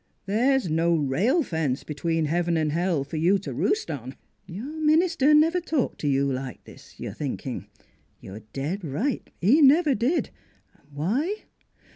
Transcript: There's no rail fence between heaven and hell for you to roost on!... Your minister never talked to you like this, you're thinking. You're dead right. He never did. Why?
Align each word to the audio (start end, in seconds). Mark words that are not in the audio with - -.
There's 0.25 0.67
no 0.67 0.95
rail 0.95 1.43
fence 1.43 1.83
between 1.83 2.25
heaven 2.25 2.57
and 2.57 2.71
hell 2.71 3.03
for 3.03 3.17
you 3.17 3.37
to 3.37 3.53
roost 3.53 3.91
on!... 3.91 4.15
Your 4.47 4.65
minister 4.81 5.31
never 5.35 5.61
talked 5.61 6.01
to 6.01 6.07
you 6.07 6.25
like 6.25 6.63
this, 6.63 6.99
you're 6.99 7.13
thinking. 7.13 7.67
You're 8.19 8.41
dead 8.51 8.83
right. 8.83 9.29
He 9.41 9.61
never 9.61 9.93
did. 9.93 10.31
Why? 10.91 11.43